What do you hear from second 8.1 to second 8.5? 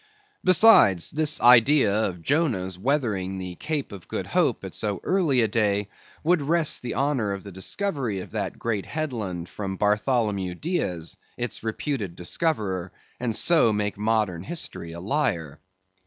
of